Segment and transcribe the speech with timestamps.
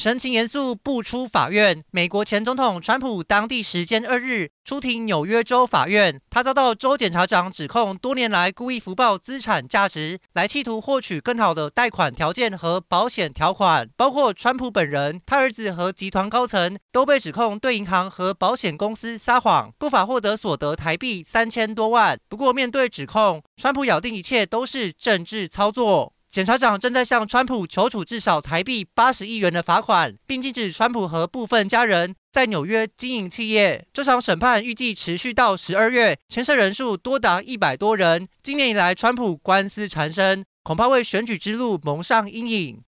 [0.00, 1.84] 神情严肃不出法院。
[1.90, 13.90] 美国前总统川普当地时间二日出庭纽约州法院，他遭到州检察长指控多年来故意福报资产价值，来企图获取更好的贷款条件和保险条款。
[13.94, 22.18] 包括川普本人、他儿子和集团高层都被指控对银行和保险公司撒谎，不法获得所得台币三千多万。
[22.26, 26.14] 不过，面对指控，川普咬定一切都是政治操作。
[26.30, 33.84] 检察长正在向川普求处至少台币八十亿元的罚款，并禁止川普和部分家人在纽约经营企业。
[33.92, 38.28] 这场审判预计持续到十二月，牵涉人数多达一百多人。
[38.44, 42.78] 今年以来，川普官司缠身，恐怕为选举之路蒙上阴影。